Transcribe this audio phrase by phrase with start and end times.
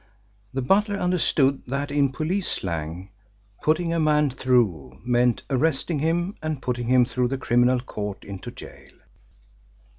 [0.51, 3.11] The butler understood that in police slang
[3.61, 8.49] "putting a man through" meant arresting him and putting him through the Criminal Court into
[8.49, 8.89] gaol.